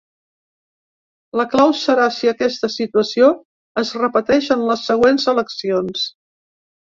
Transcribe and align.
La 1.39 1.43
clau 1.49 1.73
serà 1.81 2.07
si 2.15 2.31
aquesta 2.31 2.69
situació 2.75 3.29
es 3.83 3.93
repeteix 4.01 4.49
en 4.57 4.63
les 4.71 4.87
següents 4.93 5.27
eleccions. 5.35 6.09